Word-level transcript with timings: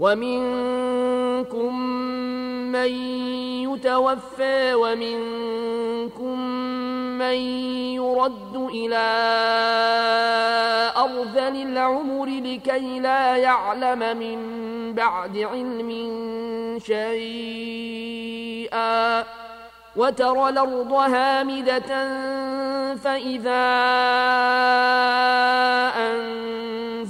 ومنكم 0.00 1.80
من 2.72 2.92
يتوفى 3.68 4.74
ومنكم 4.74 6.40
من 7.18 7.34
يرد 7.94 8.56
إلى 8.74 9.08
أرذل 10.96 11.62
العمر 11.62 12.26
لكي 12.26 13.00
لا 13.00 13.36
يعلم 13.36 14.18
من 14.18 14.38
بعد 14.94 15.38
علم 15.38 15.90
شيئا 16.86 18.18
وترى 19.96 20.48
الأرض 20.48 20.92
هامدة 20.92 22.08
فإذا 22.94 23.68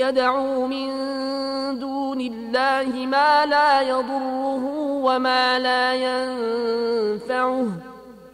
يدعو 0.00 0.66
من 0.66 0.88
دون 1.78 2.20
الله 2.20 3.06
ما 3.06 3.46
لا 3.46 3.80
يضره 3.80 4.64
وما 5.04 5.58
لا 5.58 5.94
ينفعه. 5.94 7.66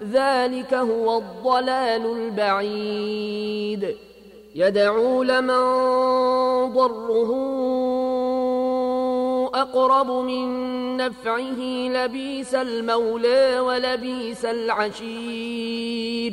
ذلك 0.02 0.74
هو 0.74 1.18
الضلال 1.18 2.06
البعيد. 2.18 3.96
يدعو 4.54 5.22
لمن 5.22 5.62
ضره 6.72 7.30
أقرب 9.54 10.10
من 10.10 10.46
نفعه 10.96 11.60
لبيس 11.88 12.54
المولى 12.54 13.58
ولبيس 13.58 14.44
العشير. 14.44 16.32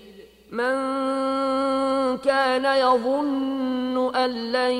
من 0.51 0.75
كان 2.17 2.65
يظن 2.65 4.15
أن 4.15 4.51
لن 4.51 4.71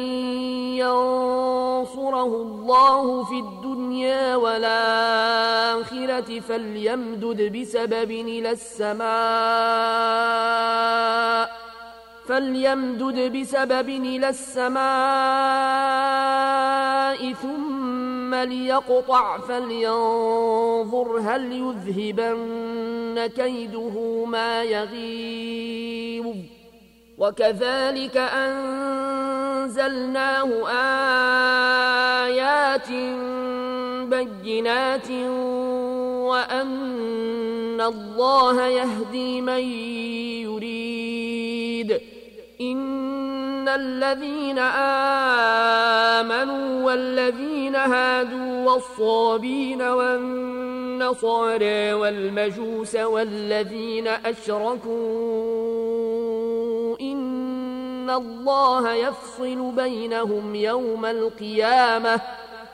ينصره 0.84 2.24
الله 2.24 3.24
في 3.24 3.40
الدنيا 3.40 4.36
والآخرة 4.36 5.60
فليمدد 6.40 7.58
بسبب 7.58 8.12
إلى 8.12 8.52
السماء 8.52 9.12
فليمدد 12.28 13.38
بسبب 13.38 13.90
إلى 13.90 14.30
السماء 14.30 14.82
ثم 17.34 17.81
ليقطع 18.36 19.38
فلينظر 19.38 21.20
هل 21.20 21.54
يذهبن 21.54 23.28
كيده 23.28 24.26
ما 24.26 24.64
يغيظ. 24.64 26.36
وكذلك 27.18 28.18
أنزلناه 28.18 29.70
آيات 32.26 32.90
بينات 34.10 35.12
وأن 36.30 37.82
الله 37.82 38.68
يهدي 38.68 39.42
من 39.42 39.64
يريد. 40.50 42.02
إن 42.62 43.68
الذين 43.68 44.60
آمنوا 46.20 46.86
والذين 46.86 47.61
هادوا 47.76 48.72
والصابين 48.72 49.82
والنصارى 49.82 51.94
والمجوس 51.94 52.96
والذين 52.96 54.08
أشركوا. 54.08 54.92
إن 57.02 58.10
الله 58.10 58.94
يفصل 58.94 59.72
بينهم 59.72 60.56
يوم 60.56 61.06
القيامة. 61.06 62.22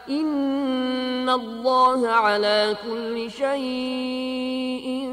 إن 0.10 1.30
الله 1.30 2.08
على 2.08 2.76
كل 2.84 3.32
شيء 3.32 5.12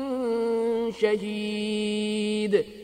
شهيد. 1.01 2.84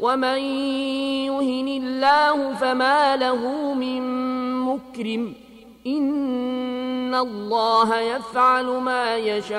ومن 0.00 0.38
يهن 1.26 1.68
الله 1.68 2.54
فما 2.54 3.16
له 3.16 3.74
من 3.74 4.02
مكرم 4.60 5.34
ان 5.86 7.14
الله 7.14 7.96
يفعل 7.98 8.66
ما 8.66 9.16
يشاء 9.16 9.58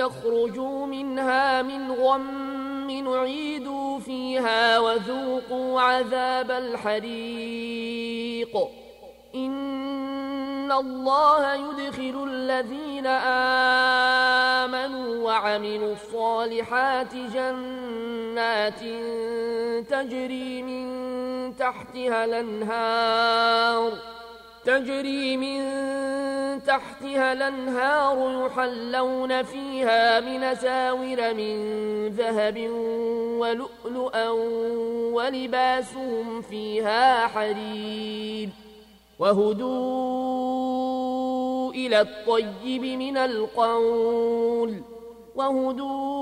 يخرجوا 0.00 0.86
منها 0.86 1.62
من 1.62 1.92
غم 1.92 2.90
نعيدوا 2.90 3.98
فيها 3.98 4.78
وذوقوا 4.78 5.80
عذاب 5.80 6.50
الحريق. 6.50 7.88
إن 9.34 10.72
الله 10.72 11.54
يدخل 11.54 12.28
الذين 12.30 13.06
آمنوا 14.66 15.24
وعملوا 15.24 15.92
الصالحات 15.92 17.14
جنات 17.14 18.80
تجري 19.90 20.62
من 20.62 20.86
تحتها 21.56 22.24
الأنهار. 22.24 23.92
تجري 24.64 25.36
من 25.36 25.60
تحتها 26.64 27.32
الأنهار 27.32 28.46
يحلون 28.46 29.42
فيها 29.42 30.20
من 30.20 30.54
ساور 30.54 31.34
من 31.34 32.08
ذهب 32.08 32.58
ولؤلؤا 33.40 34.28
ولباسهم 35.12 36.42
فيها 36.42 37.26
حرير 37.26 38.48
وهدوا 39.18 40.20
إلى 41.72 42.00
الطيب 42.00 42.82
من 42.82 43.16
القول 43.16 44.82
وهدوا 45.34 46.20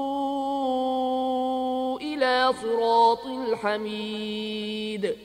إلى 2.01 2.53
صراط 2.63 3.27
الحميد 3.27 5.17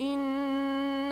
إن 0.00 0.63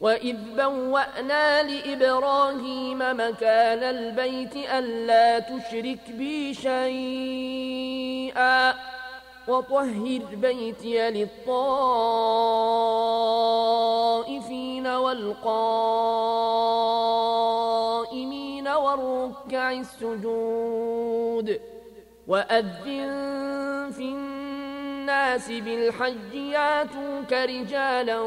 وإذ 0.00 0.36
بوأنا 0.56 1.62
لإبراهيم 1.62 2.98
مكان 2.98 3.82
البيت 3.82 4.56
ألا 4.56 5.38
تشرك 5.38 6.10
بي 6.10 6.54
شيئا 6.54 7.70
وطهر 9.48 10.20
بيتي 10.34 11.10
للطائفين 11.10 11.76
والقائمين 14.86 15.40
والركع 18.68 19.72
السجود 19.72 21.60
وأذن 22.28 23.90
في 23.96 24.02
الناس 24.02 24.39
بالحج 25.48 26.34
ياتوك 26.34 27.32
رجالا 27.32 28.20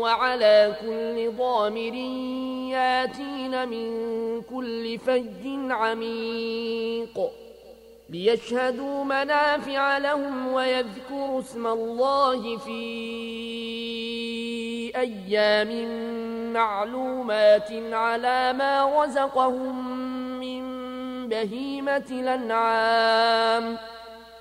وعلى 0.00 0.76
كل 0.80 1.32
ضامر 1.38 1.94
ياتين 2.74 3.68
من 3.68 3.88
كل 4.42 4.98
فج 4.98 5.70
عميق. 5.70 7.30
ليشهدوا 8.10 9.04
منافع 9.04 9.98
لهم 9.98 10.52
ويذكروا 10.52 11.40
اسم 11.40 11.66
الله 11.66 12.58
في 12.58 12.78
أيام 14.96 15.88
معلومات 16.52 17.72
على 17.92 18.52
ما 18.52 19.04
رزقهم 19.04 19.98
من 20.40 20.62
بهيمة 21.28 22.06
الأنعام 22.10 23.76
ۖ. 23.76 23.97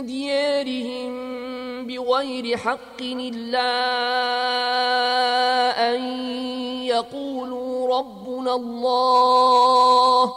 ديارهم 0.00 1.36
بغير 1.86 2.56
حق 2.56 3.00
إلا 3.00 3.72
أن 5.94 6.00
يقولوا 6.84 7.98
ربنا 7.98 8.54
الله 8.54 10.34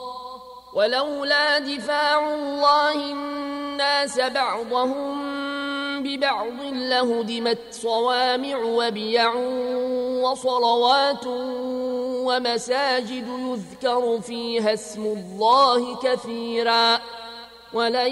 ولولا 0.73 1.59
دفاع 1.59 2.35
الله 2.35 3.11
الناس 3.11 4.19
بعضهم 4.19 5.29
ببعض 6.03 6.61
لهدمت 6.61 7.59
صوامع 7.71 8.57
وبيع 8.57 9.33
وصلوات 10.23 11.25
ومساجد 12.25 13.27
يذكر 13.27 14.21
فيها 14.21 14.73
اسم 14.73 15.05
الله 15.05 15.95
كثيرا 15.95 16.99
ولينصرن 17.73 18.09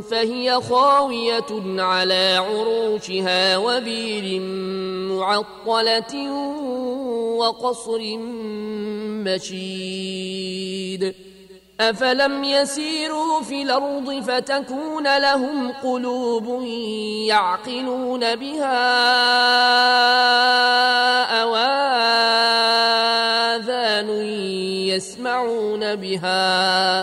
فهي 0.00 0.60
خاوية 0.70 1.80
على 1.82 2.36
عروشها 2.36 3.56
وبير 3.56 4.40
معطلة 5.10 6.32
وقصر 7.36 8.00
مشيد. 9.26 11.14
أفلم 11.80 12.44
يسيروا 12.44 13.42
في 13.42 13.62
الأرض 13.62 14.22
فتكون 14.22 15.18
لهم 15.18 15.72
قلوب 15.72 16.62
يعقلون 17.26 18.36
بها 18.36 18.80
أو 21.42 21.56
آذان 23.56 24.10
يسمعون 24.88 25.94
بها. 25.94 27.02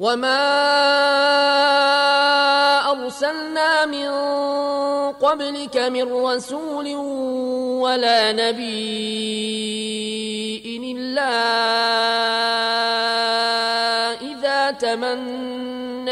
وما 0.00 0.40
أرسلنا 2.90 3.86
من 3.86 4.10
قبلك 5.12 5.76
من 5.76 6.12
رسول 6.12 6.94
ولا 7.84 8.32
نبي 8.32 9.54
إلا 10.82 11.34
إذا 14.20 14.70
تمنى 14.70 16.10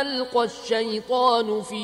ألقى 0.00 0.44
الشيطان 0.44 1.62
في 1.62 1.74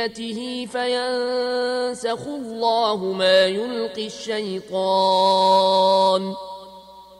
أمنيته 0.00 0.66
فينسخ 0.72 2.26
الله 2.26 2.96
ما 2.96 3.46
يلقي 3.46 4.06
الشيطان 4.06 5.54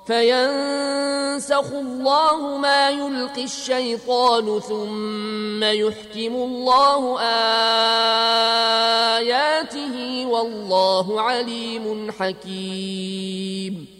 فينسخ 0.06 1.72
الله 1.72 2.56
ما 2.56 2.90
يلقي 2.90 3.44
الشيطان 3.44 4.60
ثم 4.60 5.64
يحكم 5.64 6.34
الله 6.34 7.20
آياته 9.20 10.26
والله 10.26 11.20
عليم 11.20 12.12
حكيم 12.12 13.99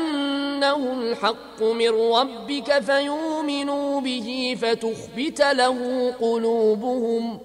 أنه 0.63 0.93
الحق 1.01 1.63
من 1.63 1.89
ربك 1.89 2.79
فيؤمنوا 2.79 4.01
به 4.01 4.57
فتخبت 4.61 5.41
له 5.41 6.11
قلوبهم 6.21 7.39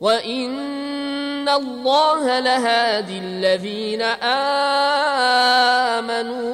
وإن 0.00 1.48
الله 1.48 2.40
لهادي 2.40 3.18
الذين 3.18 4.02
آمنوا 6.02 6.44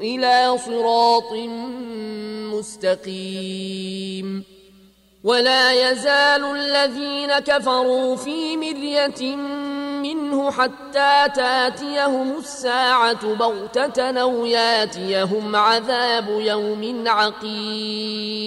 إلى 0.00 0.58
صراط 0.58 1.32
مستقيم 2.54 4.49
ولا 5.24 5.72
يزال 5.72 6.44
الذين 6.56 7.38
كفروا 7.38 8.16
في 8.16 8.56
مرية 8.56 9.36
منه 10.02 10.50
حتى 10.50 11.28
تاتيهم 11.34 12.38
الساعة 12.38 13.34
بغتة 13.34 14.20
أو 14.20 14.46
ياتيهم 14.46 15.56
عذاب 15.56 16.28
يوم 16.28 17.04
عقيم. 17.06 18.40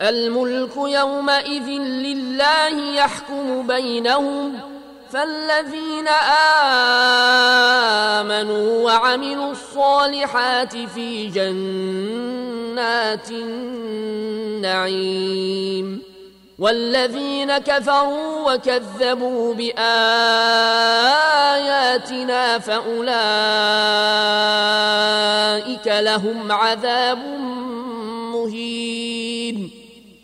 الملك 0.00 0.76
يومئذ 0.76 1.68
لله 1.78 2.94
يحكم 2.94 3.66
بينهم 3.66 4.60
فالذين 5.10 6.08
آمنوا 6.08 6.87
وعملوا 9.08 9.52
الصالحات 9.52 10.76
في 10.76 11.26
جنات 11.26 13.30
النعيم. 14.60 16.02
والذين 16.58 17.58
كفروا 17.58 18.52
وكذبوا 18.52 19.54
بآياتنا 19.54 19.78
فأولئك 22.58 23.08
لهم 25.86 26.52
عذاب 26.52 27.18
مهين. 28.34 29.70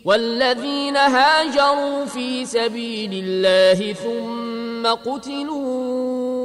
والذين 0.05 0.97
هاجروا 0.97 2.05
في 2.05 2.45
سبيل 2.45 3.23
الله 3.25 3.93
ثم 3.93 4.87
قتلوا 5.11 6.44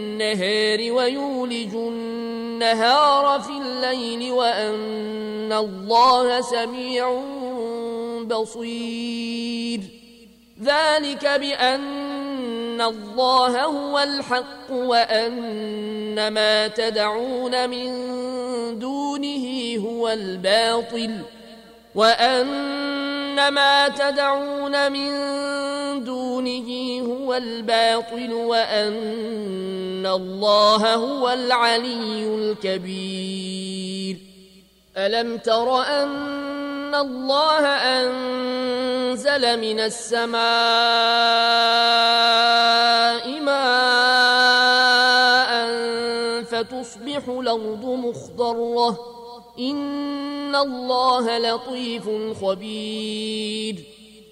ويولج 0.91 1.73
النهار 1.73 3.41
في 3.41 3.57
الليل 3.57 4.31
وأن 4.31 5.53
الله 5.53 6.41
سميع 6.41 7.21
بصير. 8.25 9.79
ذلك 10.63 11.25
بأن 11.25 12.81
الله 12.81 13.63
هو 13.63 13.99
الحق 13.99 14.71
وأن 14.71 16.27
ما 16.27 16.67
تدعون 16.67 17.69
من 17.69 17.89
دونه 18.79 19.77
هو 19.87 20.09
الباطل 20.09 21.17
وأن 21.95 23.47
ما 23.47 23.87
تدعون 23.87 24.91
من 24.91 25.11
دونه 26.03 26.99
هو 27.01 27.33
الباطل 27.33 28.33
وأن 28.33 30.05
الله 30.05 30.95
هو 30.95 31.29
العلي 31.29 32.35
الكبير. 32.35 34.17
ألم 34.97 35.37
تر 35.37 35.81
أن 35.81 36.95
الله 36.95 37.67
أنزل 37.67 39.59
من 39.59 39.79
السماء 39.79 40.41
ماء 43.39 43.91
فتصبح 46.43 47.27
الأرض 47.27 47.85
مخضرة؟ 47.85 48.99
إن 49.59 50.55
الله 50.55 51.37
لطيف 51.37 52.09
خبير. 52.41 53.90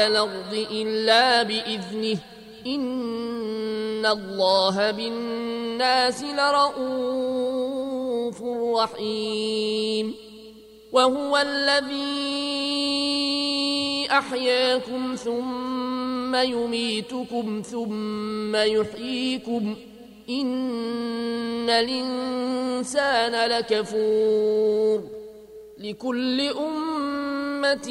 على 0.00 0.06
الأرض 0.06 0.66
إلا 0.72 1.42
بإذنه. 1.42 2.18
إن 2.66 4.06
الله 4.06 4.90
بالناس 4.90 6.24
لرؤوف 6.24 8.42
رحيم. 8.76 10.14
وهو 10.92 11.38
الذي 11.38 12.40
أحياكم 14.10 15.14
ثم 15.14 16.36
يميتكم 16.36 17.62
ثم 17.70 18.56
يحييكم. 18.56 19.76
إن 20.30 21.70
الإنسان 21.70 23.50
لكفور. 23.50 25.19
لكل 25.80 26.40
أمة 26.40 27.88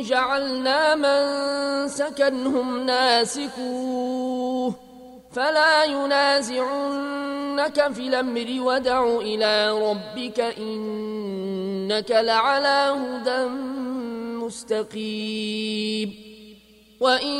جعلنا 0.00 0.94
من 0.94 1.88
سكنهم 1.88 2.86
ناسكوه 2.86 4.74
فلا 5.32 5.84
ينازعنك 5.84 7.92
في 7.92 8.08
الأمر 8.08 8.46
ودع 8.60 9.04
إلى 9.04 9.70
ربك 9.90 10.40
إنك 10.40 12.10
لعلى 12.10 13.00
هدى 13.00 13.44
مستقيم. 14.44 16.14
وإن 17.00 17.38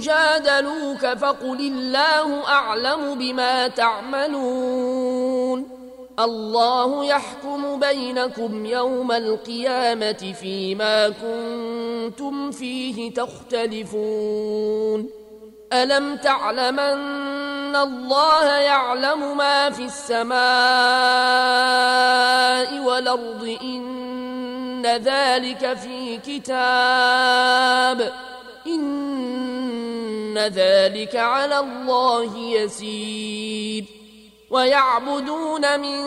جادلوك 0.00 1.06
فقل 1.06 1.60
الله 1.60 2.48
أعلم 2.48 3.18
بما 3.18 3.68
تعملون. 3.68 5.71
الله 6.18 7.04
يحكم 7.04 7.80
بينكم 7.80 8.66
يوم 8.66 9.12
القيامة 9.12 10.34
فيما 10.40 11.08
كنتم 11.08 12.50
فيه 12.50 13.14
تختلفون. 13.14 15.10
ألم 15.72 16.16
تعلم 16.16 16.80
أن 16.80 17.76
الله 17.76 18.44
يعلم 18.44 19.36
ما 19.36 19.70
في 19.70 19.84
السماء 19.84 20.36
والأرض؟ 22.84 23.58
إن 23.62 24.86
ذلك 24.86 25.74
في 25.74 26.16
كتاب. 26.16 28.12
إن 28.66 30.38
ذلك 30.38 31.16
على 31.16 31.58
الله 31.58 32.36
يسير. 32.38 34.01
ويعبدون 34.52 35.80
من 35.80 35.98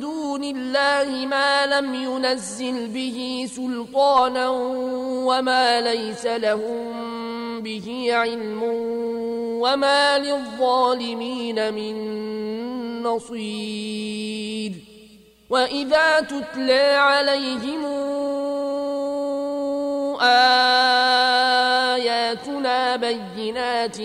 دون 0.00 0.44
الله 0.44 1.26
ما 1.26 1.66
لم 1.66 1.94
ينزل 1.94 2.88
به 2.88 3.48
سلطانا 3.56 4.48
وما 5.28 5.80
ليس 5.80 6.26
لهم 6.26 7.60
به 7.60 8.08
علم 8.12 8.62
وما 9.62 10.18
للظالمين 10.18 11.74
من 11.74 11.96
نصير. 13.02 14.72
وإذا 15.50 16.20
تتلى 16.20 16.94
عليهم 16.94 17.84
آياتنا 21.94 22.96
بينات 22.96 23.96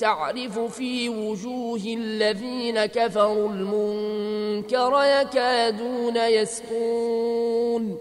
تعرف 0.00 0.58
في 0.58 1.08
وجوه 1.08 1.82
الذين 1.86 2.86
كفروا 2.86 3.48
المنكر 3.48 5.02
يكادون 5.04 6.16
يسقون 6.16 7.98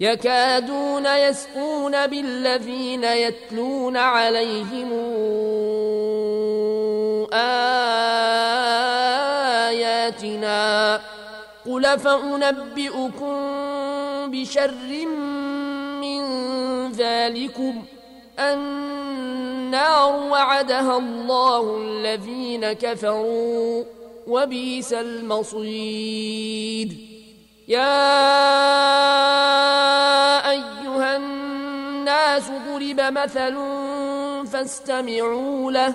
يكادون 0.00 1.06
يسقون 1.06 2.06
بالذين 2.06 3.04
يتلون 3.04 3.96
عليهم 3.96 4.92
آياتنا 10.12 11.00
قل 11.66 11.98
فأنبئكم 11.98 13.36
بشر 14.30 14.74
ذلكم 16.92 17.84
النار 18.38 20.12
وعدها 20.30 20.98
الله 20.98 21.76
الذين 21.76 22.72
كفروا 22.72 23.84
وبئس 24.26 24.92
المصير. 24.92 26.88
يا 27.68 28.10
أيها 30.50 31.16
الناس 31.16 32.42
ضرب 32.50 33.00
مثل 33.00 33.56
فاستمعوا 34.46 35.72
له 35.72 35.94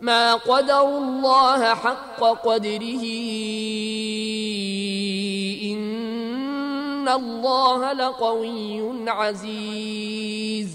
ما 0.00 0.34
قدروا 0.34 0.98
الله 0.98 1.74
حق 1.74 2.20
قدره. 2.20 3.02
إن 5.62 7.08
الله 7.08 7.92
لقوي 7.92 9.10
عزيز. 9.10 10.68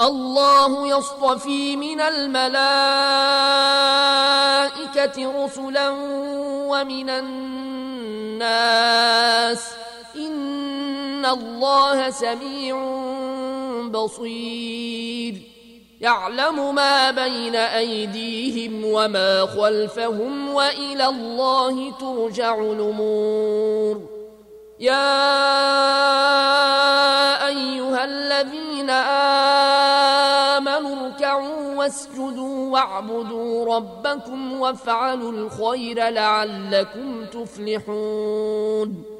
الله 0.00 0.98
يصطفي 0.98 1.76
من 1.76 2.00
الملائكة 2.00 2.64
رسلا 5.44 5.90
ومن 6.70 7.10
الناس. 7.10 8.50
إن 10.16 11.26
الله 11.26 12.10
سميع 12.10 12.76
بصير. 13.90 15.49
يعلم 16.00 16.74
ما 16.74 17.10
بين 17.10 17.56
أيديهم 17.56 18.84
وما 18.84 19.46
خلفهم 19.46 20.54
وإلى 20.54 21.06
الله 21.06 21.92
ترجع 21.98 22.54
الأمور. 22.54 24.08
يا 24.80 25.26
أيها 27.46 28.04
الذين 28.04 28.90
آمنوا 30.60 31.06
اركعوا 31.06 31.74
واسجدوا 31.74 32.72
واعبدوا 32.72 33.76
ربكم 33.76 34.60
وافعلوا 34.60 35.32
الخير 35.32 36.08
لعلكم 36.08 37.24
تفلحون. 37.24 39.19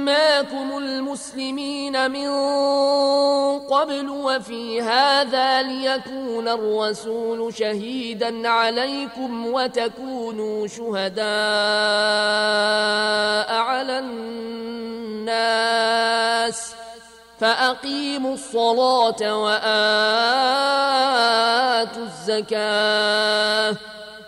سماكم 0.00 0.78
المسلمين 0.78 2.10
من 2.10 2.28
قبل 3.60 4.08
وفي 4.08 4.82
هذا 4.82 5.62
ليكون 5.62 6.48
الرسول 6.48 7.54
شهيدا 7.54 8.48
عليكم 8.48 9.46
وتكونوا 9.46 10.66
شهداء 10.66 11.24
على 13.54 13.98
الناس 15.18 15.54
فأقيموا 17.40 18.34
الصلاة 18.34 19.42
وآتوا 19.42 19.62
الزكاة 22.02 23.76